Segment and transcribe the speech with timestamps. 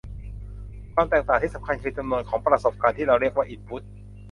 [0.93, 3.81] ความแตกต่างที่สำคัญ คือ จำนวนของประสบการณ์ ที่เราเรียกว่าอินพุท